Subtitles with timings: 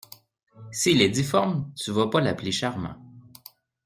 [0.71, 2.97] S’il est difforme, tu vas pas l’appeler Charmant.